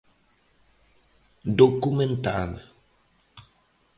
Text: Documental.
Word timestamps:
Documental. 1.61 2.57